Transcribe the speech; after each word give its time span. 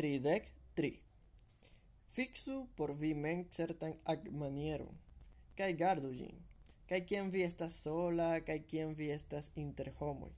Tridec 0.00 0.46
tri. 0.74 0.98
Fixu 2.08 2.54
por 2.76 2.90
vi 3.00 3.10
men 3.14 3.40
certan 3.52 3.90
agmanieron, 4.12 4.94
cae 5.58 5.74
gardu 5.82 6.12
gin, 6.16 6.38
cae 6.88 7.00
cien 7.08 7.26
vi 7.34 7.42
estas 7.44 7.74
sola, 7.84 8.28
cae 8.46 8.62
cien 8.70 8.94
vi 8.96 9.10
estas 9.12 9.50
inter 9.62 9.90
homoi. 9.98 10.30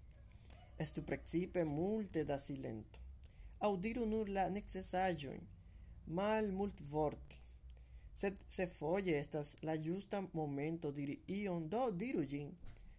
Estu 0.84 1.04
precipe 1.10 1.62
multe 1.64 2.24
da 2.30 2.38
silento. 2.42 2.98
Audiru 3.68 4.06
nur 4.14 4.32
la 4.38 4.48
necessajoin, 4.48 5.44
mal 6.06 6.50
mult 6.50 6.82
vorti. 6.94 7.38
Sed 8.16 8.40
se 8.56 8.66
foie 8.66 9.14
estas 9.18 9.52
la 9.62 9.76
justa 9.84 10.24
momento 10.32 10.90
diri 10.90 11.20
ion, 11.36 11.68
do 11.68 11.84
diru 12.00 12.24
gin, 12.34 12.50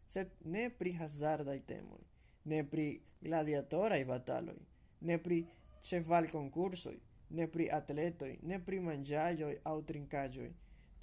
sed 0.07 0.32
ne 0.55 0.70
pri 0.70 0.95
hazardai 1.02 1.57
temoi, 1.73 2.07
ne 2.45 2.64
pri 2.64 2.88
gladiatorai 3.27 4.05
bataloi, 4.14 4.64
ne 5.02 5.20
pri 5.27 5.41
Ĉeval 5.84 6.29
concursoi, 6.31 6.97
ne 7.38 7.47
pri 7.54 7.69
atletoi, 7.78 8.37
ne 8.50 8.60
pri 8.68 8.79
manĝaĵoj 8.87 9.54
au 9.71 9.82
trinkaĵoj, 9.89 10.50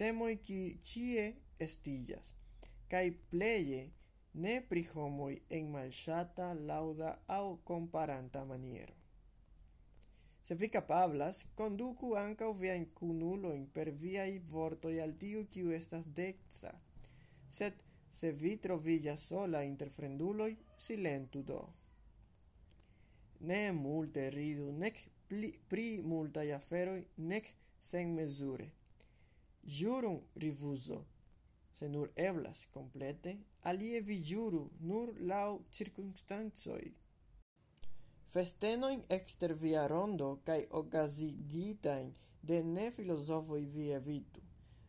temoi 0.00 0.38
qui 0.46 0.60
cie 0.90 1.26
estillas, 1.66 2.34
cae 2.88 3.10
pleie 3.32 3.82
ne 4.44 4.60
pri 4.70 4.84
homoi 4.92 5.36
en 5.58 5.68
malŝata, 5.74 6.52
lauda 6.54 7.18
au 7.26 7.58
comparanta 7.64 8.44
maniero. 8.44 8.94
Se 10.42 10.54
vi 10.54 10.68
kapablas, 10.68 11.44
konduku 11.54 12.14
ankaŭ 12.18 12.52
viajn 12.62 12.86
kunulojn 13.00 13.66
per 13.74 13.90
via 13.90 14.24
i 14.26 14.38
vortoi 14.54 14.96
al 15.04 15.12
tiu 15.18 15.44
kiu 15.52 15.74
estas 15.76 16.08
dexa, 16.20 16.72
set 17.58 17.84
se 18.12 18.32
vi 18.32 18.56
trovillas 18.56 19.26
sola 19.28 19.62
inter 19.62 19.90
fremduloj, 19.90 20.56
silentu 20.76 21.42
do 21.42 21.60
ne 23.40 23.72
multe 23.72 24.28
ridu, 24.30 24.70
nec 24.72 25.00
pli, 25.28 25.52
pri 25.68 26.00
multai 26.02 26.50
aferoi, 26.52 27.04
nec 27.16 27.54
senmezure. 27.80 28.70
Jurum 29.62 30.20
rifuzo, 30.34 31.04
se 31.72 31.88
nur 31.88 32.10
eblas 32.16 32.66
complete, 32.72 33.36
alie 33.62 34.00
vi 34.00 34.16
juru 34.30 34.70
nur 34.80 35.14
lau 35.20 35.60
circunstancoj. 35.70 36.90
Festenoin 38.30 39.02
exter 39.08 39.54
via 39.54 39.86
rondo 39.86 40.40
cae 40.46 40.66
ocasigitain 40.70 42.12
de 42.42 42.62
ne 42.62 42.90
filosofoi 42.90 43.64
vi 43.66 43.90
evitu, 43.92 44.42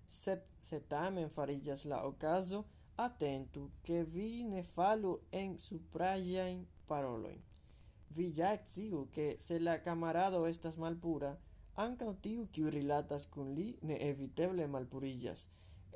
sed 0.07 0.43
se 0.61 0.79
tamen 0.93 1.29
farigas 1.29 1.85
la 1.85 2.03
ocaso, 2.05 2.65
atentu, 2.95 3.71
che 3.81 4.03
vi 4.03 4.43
ne 4.43 4.63
falu 4.63 5.13
en 5.31 5.57
supragiain 5.57 6.67
paroloin. 6.87 7.50
Vi 8.15 8.27
ja 8.37 8.51
exigu 8.53 9.07
che 9.15 9.37
se 9.39 9.59
la 9.59 9.81
camarado 9.81 10.45
estas 10.47 10.75
malpura, 10.83 11.31
ankaŭ 11.85 12.11
tiu, 12.23 12.47
kiu 12.53 12.69
rilatas 12.75 13.25
kun 13.33 13.53
li, 13.57 13.67
neeviteble 13.87 14.65
malpurillas, 14.67 15.47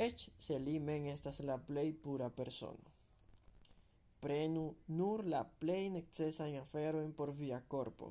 ec 0.08 0.28
se 0.46 0.60
li 0.66 0.76
men 0.80 1.08
estas 1.16 1.40
la 1.50 1.58
plei 1.70 1.92
pura 2.04 2.30
persono. 2.30 2.94
Prenu 4.24 4.64
nur 5.00 5.26
la 5.34 5.42
plei 5.62 5.90
necesajn 5.98 6.56
aferoin 6.62 7.12
por 7.18 7.34
via 7.42 7.60
corpo, 7.74 8.08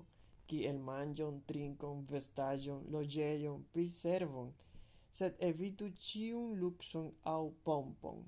qui 0.46 0.66
el 0.70 0.78
manĝon, 0.88 1.40
trincon, 1.48 2.04
vestaĵon, 2.10 2.84
logeion, 2.94 3.64
priservon, 3.72 4.52
sed 5.18 5.40
evitu 5.48 5.88
ĉiun 6.06 6.58
luxon 6.60 7.08
au 7.32 7.50
pompon. 7.66 8.20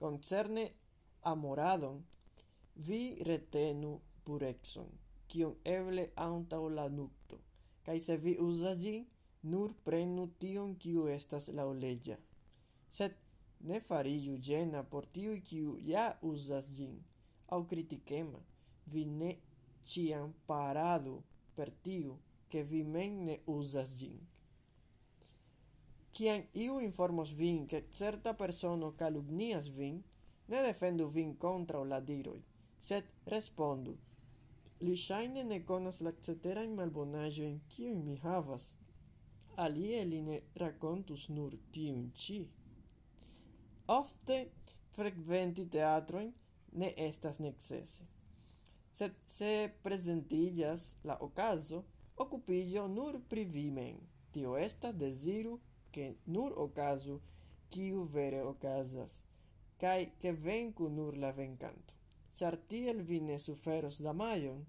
Koncerne 0.00 0.64
amoradon, 1.32 2.00
Vi 2.76 3.18
retenu 3.26 4.00
purexon, 4.24 4.88
kion 5.28 5.56
eble 5.64 6.10
antau 6.16 6.68
la 6.68 6.88
nupto, 6.88 7.38
kaj 7.84 7.98
se 8.00 8.16
vi 8.16 8.36
uzas 8.40 8.78
gin, 8.82 9.06
nur 9.42 9.74
prenu 9.84 10.26
tion 10.38 10.76
kiu 10.76 11.08
estas 11.08 11.48
laŭleĝa. 11.48 12.16
Sed 12.88 13.16
ne 13.60 13.80
fariĝu 13.80 14.38
ĝena 14.48 14.82
por 14.92 15.06
tiu 15.06 15.36
kiu 15.50 15.76
ja 15.90 16.06
uzas 16.22 16.72
gin, 16.76 16.96
au 17.48 17.66
kritikema. 17.66 18.40
Vi 18.86 19.04
ne 19.04 19.36
ciam 19.84 20.34
paradu 20.46 21.22
per 21.56 21.70
tiu, 21.84 22.18
ke 22.50 22.62
vi 22.62 22.82
men 22.82 23.24
ne 23.24 23.38
uzas 23.46 23.96
gin. 23.98 24.20
Kiam 26.12 26.42
iu 26.54 26.80
informos 26.82 27.32
vin, 27.38 27.66
ke 27.70 27.84
certa 27.98 28.32
persono 28.34 28.90
calumnias 28.98 29.68
vin, 29.76 30.00
ne 30.48 30.62
defendu 30.66 31.06
vin 31.08 31.36
contra 31.36 31.84
la 31.84 32.00
diroi, 32.00 32.40
sed 32.80 33.04
respondu. 33.26 33.96
Li 34.80 34.96
shaine 34.96 35.44
ne 35.44 35.58
conas 35.68 36.00
la 36.00 36.12
cetera 36.20 36.62
in 36.62 36.74
malbonaggio 36.74 37.44
in 37.44 37.60
kiu 37.68 37.94
mi 38.06 38.16
havas. 38.22 38.64
Alie 39.56 40.04
li 40.04 40.20
ne 40.28 40.36
racontus 40.62 41.28
nur 41.28 41.52
tiun 41.72 42.10
ci. 42.14 42.40
Ofte 43.86 44.36
frequenti 44.96 45.66
teatroin 45.68 46.32
ne 46.72 46.88
estas 47.08 47.38
necese. 47.38 48.06
Sed 48.92 49.12
se 49.26 49.52
presentillas 49.82 50.96
la 51.04 51.16
ocaso, 51.20 51.84
occupillo 52.16 52.86
nur 52.86 53.20
privimen. 53.28 54.00
Tio 54.32 54.56
estas 54.56 54.94
desiru 54.94 55.58
che 55.90 56.16
nur 56.24 56.52
ocaso 56.56 57.20
kiu 57.68 58.04
vere 58.04 58.40
ocasas, 58.42 59.22
kaj 59.78 60.12
che 60.20 60.32
vencu 60.32 60.88
nur 60.88 61.16
la 61.16 61.32
vencanto 61.32 61.99
char 62.40 62.56
tiel 62.72 63.02
vi 63.08 63.18
ne 63.28 63.36
suferos 63.44 63.98
damaĝon, 64.06 64.64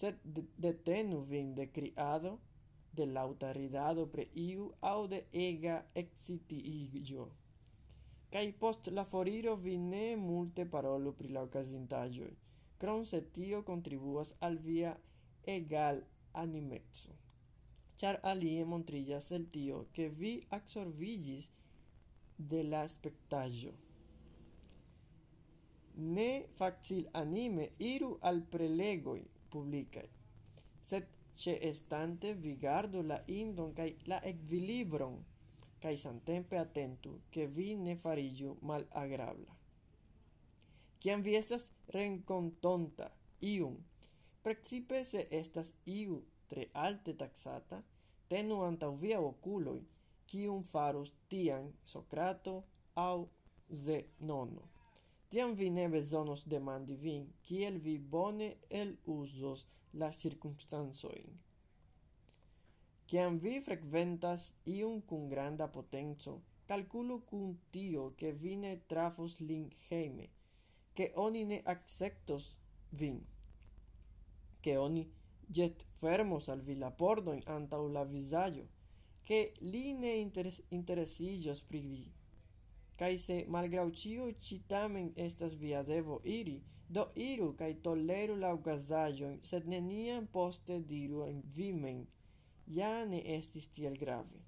sed 0.00 0.40
detenu 0.66 1.20
vin 1.30 1.54
de 1.58 1.68
criado, 1.76 2.34
de 2.98 3.06
lauta 3.06 3.52
ridado 3.58 4.06
pre 4.14 4.26
iu 4.44 4.68
au 4.92 5.06
de 5.14 5.24
ega 5.46 5.80
ekscitiĝo, 6.04 7.30
Cai 8.34 8.48
post 8.62 8.88
la 8.90 9.04
foriro 9.06 9.54
vi 9.64 9.76
ne 9.78 10.06
multe 10.18 10.64
parolu 10.66 11.12
pri 11.18 11.28
la 11.36 11.44
ocasintagioi, 11.46 12.32
cron 12.78 13.06
se 13.06 13.20
tio 13.36 13.62
contribuas 13.62 14.34
al 14.48 14.58
via 14.68 14.96
egal 15.58 16.02
animeco 16.46 17.14
char 17.96 18.18
alie 18.22 18.64
montrillas 18.64 19.30
el 19.30 19.50
tio, 19.50 19.88
che 19.92 20.10
vi 20.10 20.44
absorbigis 20.50 21.50
de 22.36 22.62
la 22.64 22.86
spectagio 22.88 23.83
ne 25.96 26.46
facil 26.58 27.08
anime 27.12 27.70
iru 27.78 28.16
al 28.20 28.42
prelegoi 28.42 29.22
publicae. 29.50 30.08
sed 30.80 31.06
ce 31.36 31.58
estante 31.62 32.34
vigardu 32.34 33.02
la 33.02 33.22
indon 33.26 33.72
cae 33.74 33.96
la 34.06 34.20
equilibron, 34.22 35.16
cae 35.78 35.96
santempe 35.96 36.58
atentu, 36.58 37.20
che 37.30 37.46
vi 37.46 37.74
ne 37.74 37.96
fariĝu 37.96 38.56
malagrabla. 38.60 39.56
Ciam 41.00 41.22
vi 41.22 41.34
estas 41.36 41.70
rencontonta 41.86 43.10
iun, 43.40 43.76
precipe 44.42 45.04
se 45.04 45.26
estas 45.30 45.72
iu 45.84 46.22
tre 46.48 46.68
alte 46.72 47.16
taxata, 47.16 47.82
tenu 48.28 48.62
antau 48.62 48.94
via 48.96 49.20
oculoi, 49.20 49.82
cium 50.26 50.62
farus 50.62 51.12
tian 51.28 51.72
Socrato 51.84 52.64
au 52.94 53.28
Zenono. 53.68 54.73
Tiam 55.34 55.56
vi 55.58 55.66
ne 55.68 55.88
bezonos 55.90 56.44
demandi 56.46 56.94
vin, 56.94 57.22
kiel 57.42 57.80
vi 57.82 57.96
bone 57.98 58.46
eluzos 58.80 59.64
la 60.00 60.12
circunstansoin. 60.14 61.32
Ciam 63.10 63.40
vi 63.42 63.56
frequentas 63.60 64.44
iun 64.76 65.02
cun 65.02 65.26
granda 65.32 65.66
potenzo, 65.66 66.36
calculo 66.70 67.18
cun 67.26 67.58
tio 67.72 68.12
che 68.14 68.32
vi 68.32 68.54
ne 68.54 68.86
trafos 68.86 69.40
lin 69.40 69.66
heime, 69.88 70.30
che 70.92 71.10
oni 71.16 71.44
ne 71.44 71.60
acceptos 71.64 72.52
vin, 72.90 73.18
che 74.60 74.76
oni 74.76 75.10
jet 75.48 75.84
fermos 75.98 76.48
al 76.48 76.62
vi 76.62 76.78
la 76.78 76.92
pordoin 76.92 77.42
antau 77.46 77.88
la 77.88 78.04
vizaĝo, 78.04 78.68
che 79.24 79.52
li 79.62 79.94
ne 79.94 80.14
interes 80.14 80.62
interesillos 80.68 81.60
pri 81.60 81.88
vi. 81.90 82.04
Kai 83.00 83.18
se 83.18 83.36
malgrau 83.54 83.90
ĉio 84.00 84.28
ĉi 84.46 84.60
tamen 84.70 85.10
estas 85.26 85.54
via 85.62 85.82
devo 85.82 86.20
iri, 86.38 86.60
do 86.88 87.04
iru 87.26 87.48
kaj 87.58 87.70
toleru 87.86 88.36
la 88.42 88.52
okazaĵon, 88.54 89.40
sed 89.50 89.66
neniam 89.72 90.26
poste 90.36 90.78
diru 90.92 91.24
en 91.26 91.42
vi 91.56 91.72
mem: 91.72 92.04
ja 92.78 93.04
ne 93.04 93.20
estis 93.36 93.66
tiel 93.76 93.96
grave. 94.02 94.42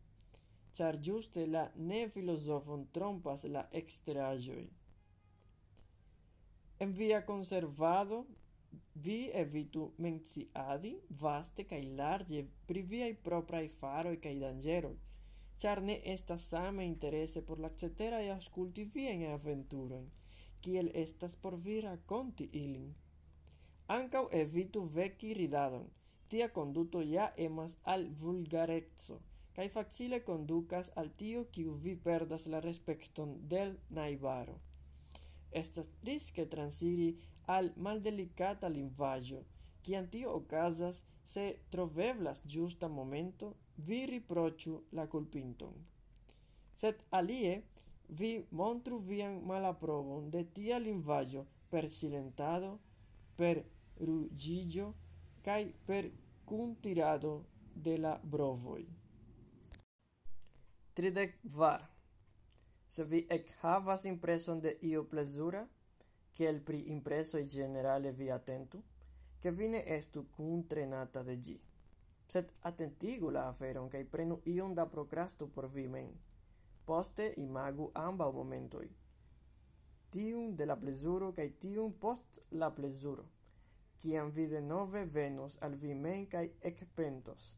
Ĉar 0.76 0.98
ĝuste 1.08 1.46
la 1.46 1.64
ne-filozofon 1.90 2.86
trompas 2.92 3.44
la 3.56 3.62
eksteraĵoj. 3.80 4.64
En 6.84 6.92
via 6.92 7.22
konservado 7.30 8.24
vi 9.06 9.30
evitu 9.42 9.86
menciadi 9.98 10.92
vaste 11.22 11.64
kaj 11.64 11.80
larĝe 12.00 12.42
pri 12.68 12.82
viaj 12.92 13.12
propraj 13.28 13.64
faroj 13.80 14.16
kaj 14.26 14.34
danĝeroj, 14.42 14.94
char 15.58 15.82
ne 15.82 16.00
estas 16.04 16.42
same 16.42 16.84
interese 16.84 17.42
por 17.42 17.58
la 17.58 17.70
cetera 17.76 18.22
e 18.22 18.30
asculti 18.30 18.84
vien 18.84 19.22
e 19.22 19.32
aventuroin, 19.32 20.10
kiel 20.60 20.90
estas 20.94 21.36
por 21.36 21.56
vi 21.56 21.80
raconti 21.80 22.48
ilin. 22.52 22.94
Ancau 23.88 24.28
evitu 24.32 24.84
veci 24.96 25.32
ridadon, 25.34 25.88
tia 26.28 26.48
conduto 26.48 27.00
ja 27.02 27.32
emas 27.36 27.76
al 27.84 28.08
vulgarezzo, 28.20 29.20
cae 29.54 29.68
facile 29.68 30.22
conducas 30.24 30.90
al 30.94 31.10
tio 31.20 31.44
kiu 31.54 31.74
vi 31.84 31.94
perdas 31.96 32.46
la 32.46 32.60
respecton 32.60 33.36
del 33.48 33.78
naibaro. 33.88 34.60
Estas 35.52 35.88
risque 36.02 36.44
transiri 36.46 37.16
al 37.46 37.72
maldelicata 37.76 38.68
linvaggio, 38.68 39.44
kiam 39.82 40.10
tio 40.10 40.42
se 41.24 41.58
troveblas 41.70 42.42
giusta 42.44 42.88
momento 42.88 43.56
vi 43.76 44.06
riproĉu 44.06 44.82
la 44.92 45.06
culpinton. 45.08 45.74
Sed 46.76 47.02
alie 47.10 47.62
vi 48.08 48.46
montru 48.50 48.98
vian 48.98 49.40
malaprovon 49.44 50.30
de 50.30 50.44
tia 50.52 50.78
linvaggio 50.78 51.46
per 51.68 51.90
silentado, 51.90 52.78
per 53.36 53.64
rugigio, 53.98 54.94
cae 55.42 55.72
per 55.86 56.10
cuntirado 56.44 57.46
de 57.74 57.98
la 57.98 58.20
brovoi. 58.22 58.86
Tridec 60.94 61.38
var. 61.42 61.82
Se 62.88 63.04
vi 63.04 63.26
ekhavas 63.28 64.04
impreson 64.04 64.60
de 64.60 64.78
io 64.80 65.04
plesura, 65.04 65.66
che 66.32 66.46
el 66.48 66.60
pri 66.60 66.90
impresoj 66.90 67.44
generale 67.44 68.12
vi 68.12 68.30
atentu, 68.30 68.82
che 69.38 69.52
vine 69.52 69.84
estu 69.86 70.28
cuntrenata 70.30 71.22
de 71.22 71.38
gi. 71.38 71.60
Sed 72.28 72.52
attentigu 72.68 73.30
la 73.30 73.48
aferon 73.48 73.88
cae 73.88 74.04
prenu 74.04 74.40
ion 74.44 74.74
da 74.74 74.86
procrasto 74.94 75.48
por 75.54 75.66
vi 75.74 75.88
men. 75.88 76.14
Poste 76.86 77.32
imagu 77.48 77.90
ambaŭ 77.94 78.32
momentoi. 78.32 78.88
tiun 80.16 80.56
de 80.56 80.64
la 80.66 80.76
plesuro 80.82 81.26
cae 81.36 81.50
tiun 81.62 81.92
post 82.02 82.38
la 82.60 82.70
plesuro. 82.76 83.24
Ciam 84.00 84.30
vi 84.36 84.46
denove 84.46 85.02
venos 85.16 85.56
al 85.66 85.74
vi 85.82 85.94
men 85.94 86.26
cae 86.34 86.52
ecpentos. 86.70 87.48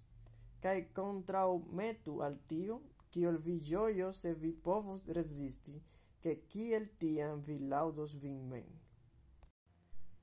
Cae 0.63 0.81
contrau 0.99 1.61
metu 1.81 2.17
al 2.27 2.39
tio, 2.51 2.81
ciol 3.13 3.39
vi 3.47 3.59
gioio 3.69 4.13
se 4.13 4.35
vi 4.35 4.53
povos 4.53 5.05
resisti, 5.19 5.77
che 6.23 6.33
kiel 6.51 6.89
tiam 6.99 7.43
vi 7.47 7.59
laudos 7.73 8.17
vin 8.23 8.41
men. 8.49 8.69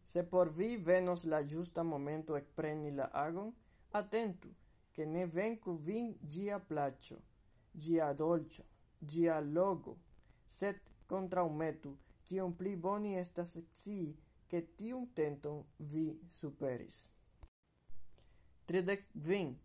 Se 0.03 0.23
por 0.23 0.51
vi 0.57 0.75
venos 0.77 1.23
la 1.25 1.43
giusta 1.43 1.83
momento 1.83 2.35
ecpreni 2.35 2.91
la 2.91 3.07
agon, 3.25 3.53
Attentu, 3.95 4.53
che 4.91 5.05
ne 5.05 5.25
vencu 5.25 5.77
vin 5.77 6.17
gia 6.19 6.59
placio, 6.59 7.21
gia 7.71 8.11
dolcio, 8.11 8.65
gia 8.97 9.39
logo, 9.39 10.01
sed 10.45 10.81
contraumetu, 11.05 11.97
cion 12.25 12.55
pli 12.57 12.75
boni 12.75 13.15
estas 13.15 13.55
sii 13.71 14.17
che 14.47 14.75
tiun 14.75 15.13
tenton 15.13 15.63
vi 15.77 16.19
superis. 16.27 17.13
Tridec 18.65 19.07
vin. 19.13 19.55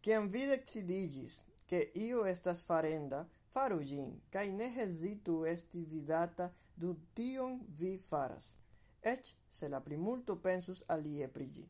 Ciam 0.00 0.28
vi 0.28 0.46
decidigis 0.46 1.44
che 1.66 1.90
io 1.94 2.24
estas 2.24 2.62
farenda, 2.62 3.28
faru 3.52 3.82
gin, 3.82 4.22
cae 4.30 4.48
ne 4.50 4.70
hesitu 4.78 5.44
esti 5.44 5.84
vidata 5.84 6.54
du 6.72 6.94
tion 7.12 7.60
vi 7.68 7.98
faras, 7.98 8.56
ec 9.00 9.34
se 9.46 9.68
la 9.68 9.80
primulto 9.80 10.38
pensus 10.40 10.82
alie 10.86 11.28
prigi. 11.28 11.68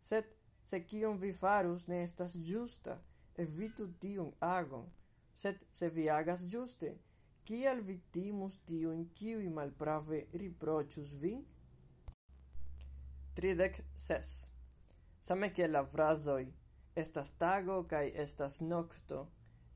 Set 0.00 0.24
Sed 0.24 0.35
se 0.66 0.82
kion 0.84 1.18
vi 1.22 1.32
farus 1.32 1.86
ne 1.86 2.02
estas 2.02 2.32
justa, 2.34 2.98
evitu 3.38 3.86
tion 4.00 4.32
agon. 4.40 4.86
Sed 5.36 5.64
se 5.72 5.90
vi 5.90 6.08
agas 6.10 6.42
juste, 6.52 6.96
kial 7.44 7.82
vi 7.86 8.00
timus 8.12 8.58
tiujn 8.66 9.04
kiuj 9.14 9.46
malprave 9.54 10.24
riproĉus 10.32 11.12
vin? 11.22 11.44
Tridek 13.38 13.82
ses. 13.94 14.30
Same 15.20 15.52
kiel 15.54 15.76
la 15.76 15.84
frasoi, 15.84 16.48
estas 16.96 17.30
tago 17.38 17.82
kai 17.90 18.08
estas 18.24 18.58
nocto, 18.60 19.26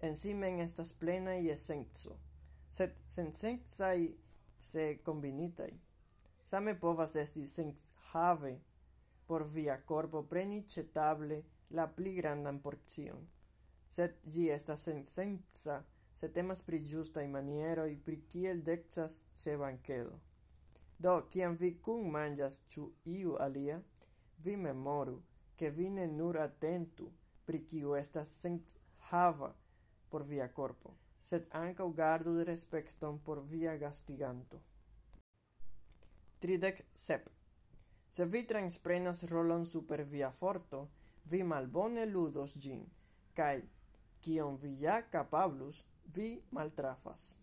en 0.00 0.16
simen 0.16 0.60
estas 0.64 0.92
plena 0.92 1.36
je 1.36 1.56
senco, 1.56 2.16
sed 2.70 2.96
sensecaj 3.08 4.08
se 4.60 4.88
combinitai. 5.04 5.70
Same 6.44 6.74
povas 6.80 7.14
esti 7.20 7.46
senhave 7.46 8.56
por 9.30 9.44
via 9.46 9.76
corpo 9.84 10.24
preni 10.26 10.64
cetable 10.66 11.36
la 11.78 11.86
pli 11.86 12.14
grandan 12.14 12.56
porcion, 12.64 13.20
sed 13.96 14.16
gi 14.26 14.48
estas 14.50 14.82
sensenca 14.88 15.76
se 16.14 16.32
temas 16.32 16.62
pri 16.62 16.80
maniero 17.28 17.84
i 17.86 17.96
pri 17.96 18.16
kiel 18.26 18.62
dexas 18.62 19.24
se 19.34 19.56
banquedo. 19.56 20.18
Do, 20.98 21.28
kiam 21.30 21.56
vi 21.56 21.70
kun 21.78 22.10
manĝas 22.10 22.62
ciu 22.68 22.90
iu 23.04 23.36
alia, 23.46 23.80
vi 24.44 24.56
memoru, 24.56 25.22
che 25.56 25.70
vi 25.70 25.88
ne 25.90 26.06
nur 26.06 26.36
atentu 26.36 27.12
pri 27.44 27.64
kiu 27.64 27.94
estas 27.94 28.28
senhava 28.28 29.54
por 30.08 30.24
via 30.24 30.48
corpo, 30.48 30.96
sed 31.22 31.46
anca 31.52 31.84
gardu 32.02 32.42
respecton 32.42 33.20
por 33.20 33.44
via 33.46 33.76
gastiganto. 33.76 34.60
Tridec 36.40 36.82
sep. 36.94 37.30
Se 38.10 38.24
vi 38.26 38.42
transprenas 38.42 39.22
rolon 39.30 39.66
super 39.66 40.02
via 40.04 40.30
forto, 40.30 40.88
vi 41.24 41.42
malbone 41.42 42.06
ludos 42.06 42.56
gin, 42.58 42.82
kai 43.34 43.62
kion 44.20 44.56
vi 44.58 44.72
ja 44.82 45.02
capablus, 45.10 45.84
vi 46.14 46.42
maltrafas. 46.50 47.38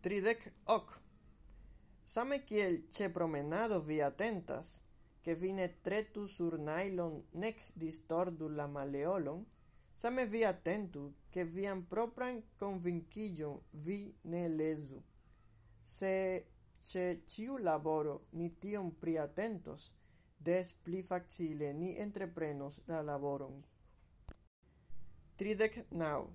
Tridec 0.00 0.44
ok. 0.64 1.00
Same 2.04 2.44
kiel 2.44 2.86
che 2.88 3.08
promenado 3.08 3.80
vi 3.80 4.02
atentas, 4.02 4.82
che 5.22 5.34
vi 5.34 5.52
ne 5.52 5.80
tretu 5.80 6.26
sur 6.26 6.58
najlon 6.58 7.22
nec 7.32 7.62
distordu 7.72 8.48
la 8.48 8.66
maleolon, 8.66 9.46
same 9.94 10.26
vi 10.26 10.44
atentu 10.44 11.14
che 11.30 11.44
vian 11.44 11.86
propran 11.86 12.42
convincillon 12.58 13.58
vi 13.70 14.14
ne 14.20 14.48
lesu. 14.48 15.02
Se 15.82 16.44
se 16.84 17.04
ciu 17.26 17.56
laboro 17.58 18.16
ni 18.32 18.50
tiom 18.60 18.90
priatentos, 19.00 19.92
des 20.38 20.72
pli 20.84 21.02
facile 21.02 21.72
ni 21.72 21.94
entreprenos 21.98 22.80
la 22.86 23.00
laboron. 23.02 23.62
Tridec 25.40 25.78
nau. 25.90 26.28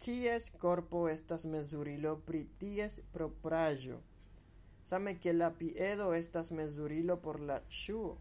Cies 0.00 0.48
korpo 0.62 1.02
estas 1.08 1.44
mezurilo 1.44 2.16
pri 2.28 2.44
ties 2.60 3.00
proprajo. 3.12 4.00
same 4.86 5.18
kiel 5.18 5.38
la 5.38 5.50
piedo 5.50 6.14
estas 6.14 6.50
mezurilo 6.50 7.16
por 7.22 7.40
la 7.40 7.60
shuo. 7.68 8.18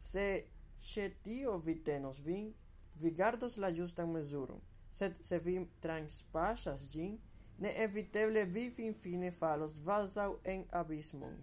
Se 0.00 0.44
ĉe 0.90 1.10
tio 1.24 1.58
vi 1.58 1.74
tenos 1.74 2.18
vin, 2.24 2.52
vi 3.00 3.10
gardos 3.10 3.56
la 3.56 3.70
justan 3.70 4.12
mezuron, 4.12 4.60
sed 4.92 5.16
se 5.22 5.38
vi 5.38 5.54
transpasas 5.80 6.90
gin, 6.92 7.18
ne 7.58 7.74
eviteble 7.84 8.44
vi 8.44 8.70
finfine 8.70 9.30
falos 9.30 9.74
vasau 9.84 10.38
en 10.44 10.64
abismon. 10.70 11.36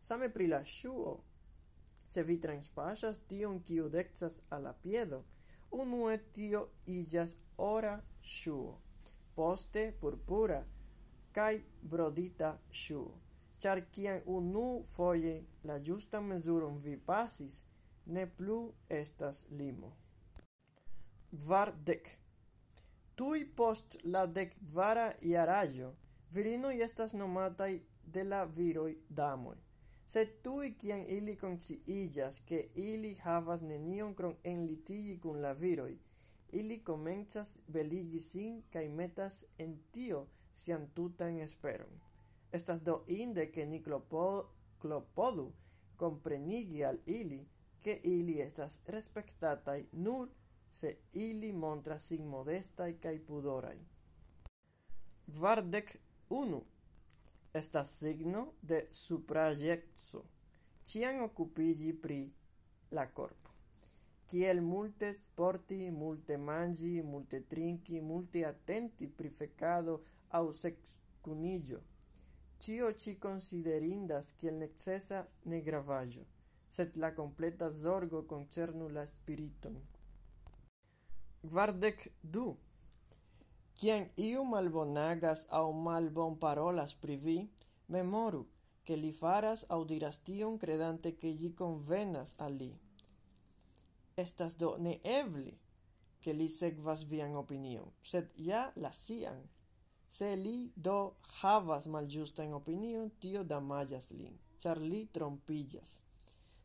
Same 0.00 0.30
pri 0.30 0.46
la 0.46 0.64
shuo, 0.64 1.18
Se 2.10 2.22
vi 2.22 2.40
transpasas 2.42 3.20
tion, 3.30 3.60
kiu 3.62 3.88
dexas 3.88 4.40
a 4.50 4.58
la 4.58 4.72
piedo, 4.82 5.20
unue 5.70 6.16
tio 6.34 6.62
illas 6.86 7.36
ora 7.56 7.92
shuo, 8.20 8.80
poste 9.36 9.84
purpura 10.00 10.64
kai 11.32 11.62
brodita 11.82 12.56
shuo. 12.70 13.14
Char 13.60 13.84
kian 13.94 14.22
unu 14.26 14.82
foie 14.96 15.36
la 15.62 15.76
justa 15.78 16.20
mezuron 16.20 16.80
vi 16.82 16.96
pasis, 16.96 17.64
ne 18.06 18.26
plu 18.26 18.72
estas 18.88 19.44
limo. 19.50 19.92
Kvardek 21.30 22.19
tui 23.20 23.42
post 23.44 23.98
la 24.04 24.20
dekkvara 24.26 25.10
iarajo, 25.28 25.90
virinoi 26.32 26.78
estas 26.84 27.12
nomatai 27.12 27.74
de 28.14 28.22
la 28.24 28.38
viroi 28.58 28.94
damoi. 29.18 29.58
Se 30.06 30.22
tui 30.46 30.70
kiam 30.80 31.02
ili 31.16 31.34
conciillas 31.42 32.38
ke 32.48 32.62
ili 32.84 33.10
havas 33.24 33.60
nenion 33.72 34.14
krom 34.14 34.38
enlitiĝi 34.52 35.18
kun 35.26 35.42
la 35.44 35.52
viroi, 35.52 35.98
ili 36.62 36.80
comenzas 36.90 37.52
beligi 37.68 38.22
sin 38.30 38.56
kaj 38.72 38.86
metas 38.88 39.44
en 39.58 39.76
tio 39.92 40.22
sian 40.62 40.88
tutan 40.94 41.36
esperon. 41.44 42.00
Estas 42.52 42.80
do 42.80 43.02
inde 43.06 43.50
che 43.52 43.66
ni 43.66 43.82
klopo, 43.82 44.26
klopodu 44.78 45.50
komprenigi 45.96 46.84
al 46.84 46.96
ili, 47.06 47.44
ke 47.84 48.00
ili 48.02 48.40
estas 48.40 48.80
respectatai 48.86 49.82
nur 49.92 50.28
se 50.70 50.96
ili 51.12 51.52
montras 51.52 52.06
sin 52.06 52.26
modestai 52.26 52.92
kaj 53.02 53.18
pudorai. 53.26 53.78
Vardec 55.26 55.96
unu 56.28 56.62
estas 57.54 57.98
signo 57.98 58.52
de 58.62 58.88
suprajetso. 58.92 60.24
Cian 60.84 61.20
occupigi 61.20 61.92
pri 61.92 62.32
la 62.90 63.06
corpo. 63.12 63.50
Kiel 64.26 64.60
multe 64.62 65.12
sporti, 65.14 65.90
multe 65.90 66.36
mangi, 66.36 67.02
multe 67.02 67.46
trinki, 67.46 68.00
multe 68.00 68.44
attenti 68.44 69.08
pri 69.08 69.28
fecado 69.28 70.04
au 70.28 70.52
sex 70.52 70.76
cunigio. 71.20 71.82
Cio 72.58 72.94
ci 72.94 73.18
considerindas 73.18 74.32
kiel 74.36 74.54
necesa 74.54 75.24
negravaĵo, 75.44 76.26
sed 76.68 76.96
la 76.96 77.14
completa 77.14 77.70
zorgo 77.70 78.26
concernu 78.26 78.88
la 78.88 79.06
spiriton. 79.06 79.80
Guardec 81.42 82.12
du. 82.22 82.56
Kiam 83.74 84.04
iu 84.16 84.42
malbonagas 84.44 85.46
au 85.48 85.72
malbon 85.72 86.34
parolas 86.38 86.92
pri 86.94 87.16
vi, 87.16 87.38
memoru, 87.88 88.44
che 88.84 88.96
li 88.96 89.12
faras 89.12 89.64
au 89.68 89.84
diras 89.84 90.18
tion 90.22 90.58
credante 90.58 91.16
che 91.16 91.30
gi 91.36 91.54
convenas 91.54 92.34
a 92.36 92.48
li. 92.48 92.72
Estas 94.16 94.54
do 94.54 94.76
ne 94.76 95.00
neeble, 95.02 95.52
che 96.20 96.32
li 96.32 96.48
segvas 96.48 97.04
vian 97.04 97.34
opinion, 97.34 97.88
sed 98.02 98.28
ja 98.36 98.72
la 98.76 98.92
sian. 98.92 99.40
Se 100.08 100.36
li 100.36 100.72
do 100.74 101.16
havas 101.40 101.86
malĝustan 101.86 102.52
opinion, 102.52 103.10
tio 103.18 103.44
damajas 103.44 104.10
lin, 104.10 104.36
char 104.58 104.76
li 104.76 105.06
trompillas. 105.06 106.02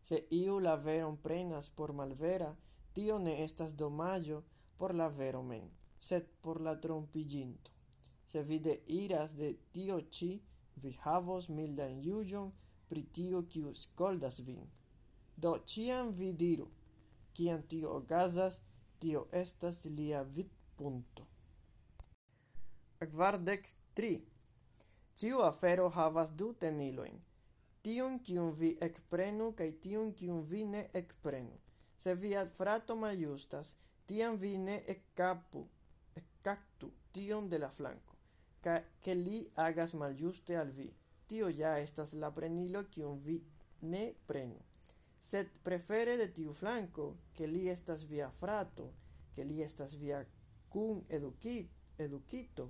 Se 0.01 0.25
iu 0.29 0.59
la 0.59 0.75
veron 0.75 1.15
prenas 1.15 1.69
por 1.69 1.93
malvera, 1.93 2.51
tio 2.93 3.17
ne 3.19 3.43
estas 3.43 3.71
domaĝo, 3.73 4.41
por 4.77 4.93
la 4.95 5.07
vero 5.09 5.41
mem, 5.43 5.69
sed 5.99 6.27
por 6.41 6.61
la 6.61 6.75
trompiginto. 6.81 7.71
Se 8.25 8.43
vi 8.43 8.59
deiras 8.59 9.35
de 9.35 9.49
tio 9.71 9.99
ci, 10.09 10.31
vi 10.81 10.91
havos 11.03 11.49
mildan 11.49 12.01
juĝon 12.03 12.51
pri 12.89 13.03
tio 13.17 13.43
kiu 13.51 13.73
scoldas 13.73 14.39
vin. 14.47 14.65
Do 15.37 15.57
ciam 15.65 16.11
vi 16.19 16.31
diru, 16.33 16.67
kiam 17.33 17.61
tio 17.71 17.93
ocasas, 17.99 18.59
tio 18.99 19.27
estas 19.31 19.85
lia 19.85 20.23
vidpunkto. 20.23 21.27
Kvardek 22.99 23.69
tri. 23.93 24.15
Ciu 25.15 25.41
afero 25.45 25.87
havas 25.89 26.31
du 26.31 26.53
teniloin, 26.59 27.21
Tion 27.85 28.15
kiun 28.25 28.55
vi 28.57 28.69
ekprenu 28.81 29.51
kaj 29.57 29.67
tion 29.81 30.07
kiun 30.19 30.39
vi 30.51 30.63
ne 30.65 30.79
ekprenu. 30.99 31.59
Se 32.01 32.15
via 32.21 32.41
frato 32.57 32.95
maljustas, 33.01 33.75
tiam 34.07 34.37
vi 34.37 34.57
ne 34.57 34.75
ekkapu, 34.93 35.65
ekkaptu 36.15 36.91
tion 37.13 37.49
de 37.49 37.59
la 37.61 37.69
flanko, 37.71 38.15
ke 39.03 39.15
li 39.15 39.39
agas 39.65 39.93
maljuste 39.93 40.57
al 40.57 40.71
vi. 40.77 40.91
Tio 41.27 41.49
ja 41.49 41.77
estas 41.81 42.13
la 42.21 42.29
prenilo 42.31 42.83
kiun 42.93 43.17
vi 43.19 43.39
ne 43.81 44.03
prenu, 44.27 44.59
sed 45.19 45.49
prefere 45.63 46.17
de 46.21 46.27
tiu 46.37 46.53
flanco 46.53 47.07
ke 47.37 47.47
li 47.47 47.63
estas 47.69 48.05
via 48.11 48.29
frato, 48.41 48.91
ke 49.35 49.43
li 49.43 49.61
estas 49.65 49.95
via 50.01 50.21
kun 50.69 51.01
eduki, 51.09 51.57
edukito, 51.97 52.69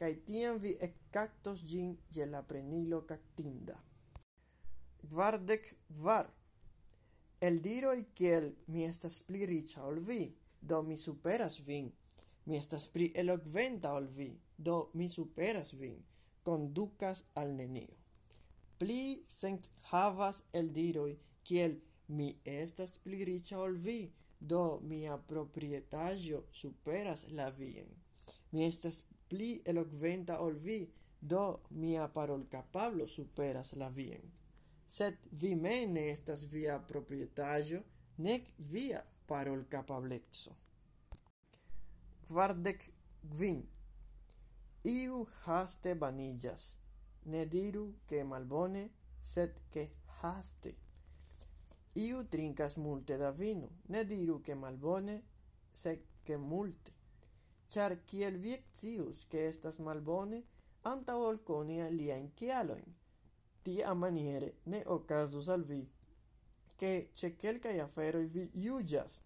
kaj 0.00 0.12
tiam 0.26 0.58
vi 0.58 0.74
ekkaktos 0.88 1.62
ĝin 1.70 1.94
je 2.10 2.26
la 2.26 2.42
prenilo 2.42 3.02
kaktinda. 3.06 3.78
Kvardek 5.02 5.74
kvar. 5.88 6.30
Eldiroj 7.42 7.98
kiel 8.14 8.52
mi 8.66 8.84
estas 8.86 9.18
pli 9.26 9.46
riĉa 9.50 9.82
ol 9.86 9.98
vi 10.08 10.20
do 10.62 10.82
mi 10.82 10.96
superas 10.96 11.58
vin. 11.66 11.90
Mi 12.46 12.56
estas 12.58 12.88
pli 12.94 13.12
elokventa 13.22 13.92
ol 13.98 14.06
vi, 14.16 14.30
do 14.56 14.90
mi 14.94 15.08
superas 15.08 15.74
vin, 15.74 16.00
Conducas 16.42 17.22
al 17.38 17.52
nenio. 17.54 17.94
Pli 18.78 19.02
sent 19.30 19.68
havas 19.92 20.40
el 20.58 20.72
diroi, 20.74 21.12
kiel 21.46 21.76
mi 22.16 22.32
estas 22.44 22.96
pli 23.04 23.20
riĉa 23.28 23.60
ol 23.62 23.76
vi, 23.84 24.00
do 24.40 24.80
mia 24.90 25.16
proprietaĵo 25.30 26.42
superas 26.50 27.22
la 27.30 27.48
vien. 27.58 27.86
Mi 28.50 28.66
estas 28.66 29.04
pli 29.30 29.52
elokventa 29.72 30.40
ol 30.42 30.58
vi, 30.66 30.80
do 31.20 31.44
mia 31.70 32.08
parolkapablo 32.16 33.06
superas 33.06 33.72
la 33.78 33.88
vien. 33.88 34.24
Sed 34.86 35.14
vi 35.30 35.54
mem 35.54 35.94
ne 35.94 36.08
estas 36.10 36.42
via 36.50 36.80
proprietaĵo, 36.88 37.78
nek 38.22 38.52
via 38.56 39.00
parol 39.26 39.66
capablezzo. 39.68 40.54
Quardec 42.28 42.90
gvin. 43.22 43.62
Iu 44.84 45.26
haste 45.44 45.94
vanillas, 45.94 46.78
Ne 47.24 47.46
diru 47.46 47.98
che 48.04 48.24
malbone, 48.24 48.90
sed 49.20 49.52
che 49.68 49.84
haste. 50.20 50.74
Iu 51.92 52.28
trinkas 52.28 52.76
multe 52.76 53.16
da 53.16 53.30
vino. 53.30 53.68
Ne 53.86 54.04
diru 54.04 54.40
che 54.40 54.54
malbone, 54.54 55.22
sed 55.70 56.02
che 56.24 56.36
multe. 56.36 56.92
Char 57.68 58.04
kiel 58.04 58.38
vi 58.38 58.54
scius 58.72 59.26
che 59.26 59.46
estas 59.46 59.78
malbone, 59.78 60.42
antaŭ 60.82 61.20
alia 61.22 62.16
in 62.16 62.30
aliajn 62.36 62.94
Tia 63.62 63.94
maniere 63.94 64.54
ne 64.64 64.82
ocasus 64.86 65.48
al 65.48 65.62
vi 65.62 65.88
che 66.82 66.92
ĉe 67.14 67.28
kelkaj 67.38 67.76
i 67.78 68.24
vi 68.34 68.44
iugias 68.66 69.20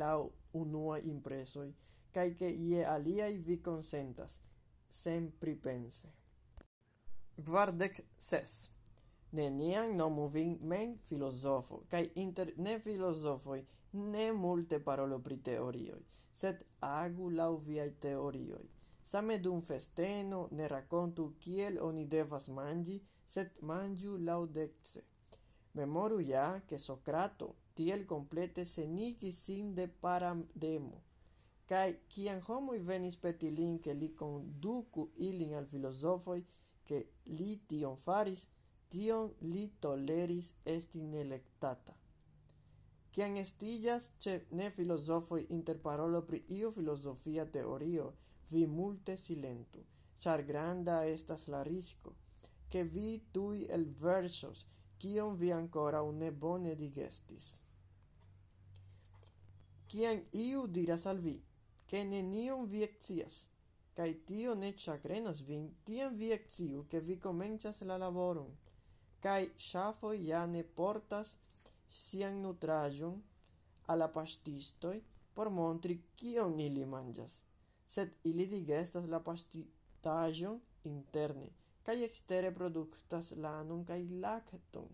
laŭ 0.00 0.30
unua 0.60 0.98
impresoi, 0.98 1.74
cae 2.14 2.34
che 2.34 2.48
ie 2.48 2.84
aliai 2.84 3.36
vi 3.36 3.60
consentas, 3.60 4.40
sempre 4.88 5.54
pense. 5.54 6.08
Guardec 7.36 8.00
ses. 8.16 8.70
Neniam 9.32 9.94
nomu 9.96 10.28
vin 10.28 10.58
men 10.62 10.98
filosofo, 11.08 11.84
cae 11.90 12.10
inter 12.14 12.54
ne 12.56 12.78
filosofoi 12.80 13.66
ne 13.92 14.32
multe 14.32 14.80
parolo 14.80 15.20
pri 15.20 15.40
teorioi, 15.42 16.02
sed 16.30 16.64
agu 16.80 17.30
lau 17.30 17.56
viai 17.56 17.92
teorioi. 17.98 18.68
Same 19.02 19.40
dum 19.40 19.60
festeno 19.60 20.48
ne 20.50 20.68
racontu 20.68 21.34
kiel 21.38 21.78
oni 21.80 22.06
devas 22.06 22.48
mangi, 22.48 23.02
sed 23.26 23.58
mangiu 23.60 24.16
laŭdekse. 24.16 25.02
Memoru 25.72 26.20
ja, 26.20 26.62
che 26.66 26.78
Socrato 26.78 27.56
tiel 27.74 28.04
complete 28.04 28.64
senigis 28.64 29.42
sin 29.44 29.74
de 29.74 29.88
Parademo, 29.88 31.00
cae 31.64 31.94
cian 32.12 32.42
homoi 32.46 32.80
venis 32.84 33.16
peti 33.16 33.48
lin, 33.50 33.78
ke 33.80 33.94
li 33.94 34.10
conducu 34.12 35.06
ilin 35.28 35.54
al 35.56 35.66
filosofoi, 35.66 36.42
ke 36.84 36.98
li 37.38 37.54
tion 37.68 37.96
faris, 37.96 38.48
tion 38.92 39.32
li 39.40 39.64
toleris 39.80 40.52
esti 40.64 41.00
nelektata. 41.00 41.96
Cian 43.12 43.36
estillas 43.36 44.12
ce 44.18 44.34
ne 44.50 44.70
filosofoi 44.70 45.46
interparolo 45.56 46.22
pri 46.28 46.44
io 46.48 46.70
filosofia 46.70 47.46
teorio, 47.46 48.12
vi 48.50 48.66
multe 48.66 49.16
silentu, 49.16 49.80
char 50.18 50.44
granda 50.44 51.06
estas 51.06 51.46
la 51.46 51.62
risco, 51.62 52.14
che 52.68 52.84
vi 52.84 53.22
tui 53.30 53.64
el 53.66 53.86
versos, 53.86 54.66
kion 55.02 55.34
vi 55.36 55.50
ancora 55.50 56.00
un 56.06 56.18
ne 56.22 56.30
bone 56.30 56.74
digestis. 56.78 57.46
Kiam 59.90 60.20
iu 60.32 60.68
diras 60.76 61.06
al 61.10 61.18
vi, 61.18 61.34
ne 61.92 62.04
nenion 62.04 62.68
vi 62.70 62.86
scias, 62.86 63.34
cae 63.96 64.12
tio 64.28 64.54
ne 64.54 64.70
chagrenas 64.84 65.40
vin, 65.48 65.64
tiam 65.84 66.14
vi 66.16 66.30
sciu, 66.46 66.86
che 66.88 67.00
vi 67.00 67.18
comencias 67.18 67.82
la 67.82 67.96
laboron, 67.98 68.52
cae 69.20 69.50
shafo 69.56 70.12
ja 70.12 70.46
ne 70.46 70.62
portas 70.62 71.36
sian 71.88 72.40
nutraĵon 72.42 73.18
a 73.90 73.96
la 73.96 74.08
pastistoi 74.08 75.02
por 75.34 75.50
montri 75.50 75.98
kion 76.16 76.60
ili 76.60 76.86
manĝas, 76.86 77.42
sed 77.86 78.14
ili 78.24 78.46
digestas 78.46 79.10
la 79.12 79.20
paŝtaĵon 79.26 80.60
interne, 80.84 81.50
cae 81.86 82.04
extere 82.06 82.50
productas 82.54 83.32
lanum 83.44 83.84
cae 83.84 84.04
lactum. 84.24 84.88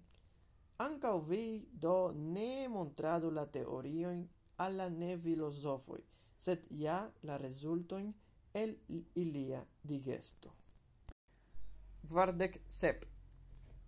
Ancao 0.85 1.21
vi 1.21 1.69
do 1.85 2.13
ne 2.15 2.69
montradu 2.69 3.31
la 3.31 3.45
teorioin 3.47 4.23
alla 4.65 4.89
ne 4.89 5.17
filosofoi, 5.25 6.03
sed 6.45 6.67
ja 6.71 6.99
la 7.23 7.37
resultoin 7.37 8.13
el 8.55 8.77
ilia 9.15 9.65
digesto. 9.83 10.55
Guardec 12.11 12.61
sep. 12.69 13.05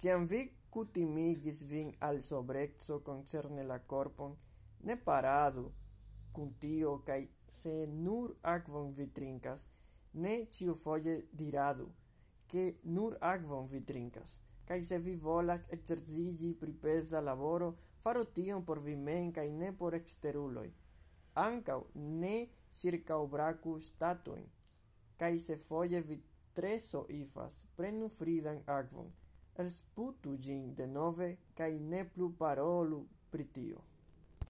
Ciam 0.00 0.26
vi 0.26 0.42
cutimigis 0.70 1.62
vin 1.70 1.94
al 2.00 2.20
sobreco 2.22 3.00
concerne 3.02 3.62
la 3.64 3.78
corpon, 3.78 4.36
ne 4.86 4.96
paradu 4.96 5.64
cum 6.32 6.52
tio 6.60 6.98
cae 7.06 7.28
se 7.60 7.86
nur 7.86 8.36
akvon 8.42 8.92
vi 8.92 9.06
trincas, 9.16 9.66
ne 10.12 10.34
ĉiufoje 10.54 11.16
diradu– 11.32 11.88
che 12.50 12.80
nur 12.82 13.16
agvon 13.20 13.66
vi 13.66 13.80
trincas, 13.84 14.40
cae 14.66 14.82
se 14.82 14.98
vi 14.98 15.14
volas 15.14 15.62
exercigi 15.68 16.54
pri 16.54 16.72
pesa 16.72 17.20
laboro, 17.20 17.76
faro 18.02 18.24
tion 18.36 18.64
por 18.64 18.80
vi 18.82 18.96
men, 18.96 19.30
cae 19.32 19.50
ne 19.50 19.72
por 19.72 19.94
exteruloi. 19.94 20.70
Ancau 21.34 21.86
ne 21.94 22.48
ĉirkaŭbraku 22.80 23.76
statuin, 23.86 24.48
cae 25.16 25.38
se 25.38 25.56
foie 25.68 26.02
vi 26.02 26.18
treso 26.52 27.04
ifas, 27.20 27.60
prenu 27.76 28.08
fridan 28.18 28.62
agvon, 28.66 29.12
elsputu 29.54 30.34
gin 30.38 30.74
de 30.74 30.86
nove, 30.86 31.30
cae 31.54 31.78
ne 31.78 32.02
plu 32.04 32.32
parolu 32.42 33.04
pri 33.30 33.46
tio. 33.54 33.89